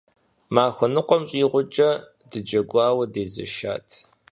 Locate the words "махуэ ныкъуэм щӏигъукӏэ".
0.53-1.89